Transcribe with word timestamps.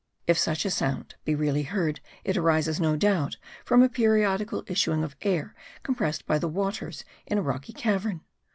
If 0.25 0.35
such 0.39 0.65
a 0.65 0.71
sound 0.71 1.13
be 1.25 1.35
really 1.35 1.61
heard, 1.61 1.99
it 2.23 2.35
arises, 2.35 2.79
no 2.79 2.95
doubt, 2.95 3.37
from 3.63 3.83
a 3.83 3.87
periodical 3.87 4.63
issuing 4.65 5.03
of 5.03 5.15
air 5.21 5.53
compressed 5.83 6.25
by 6.25 6.39
the 6.39 6.49
waters 6.49 7.05
in 7.27 7.37
a 7.37 7.43
rocky 7.43 7.71
cavern. 7.73 8.21